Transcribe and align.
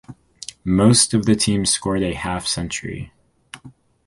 Most 0.65 1.13
of 1.13 1.27
the 1.27 1.35
team 1.35 1.63
scored 1.63 2.01
a 2.01 2.15
half 2.15 2.47
century. 2.47 3.11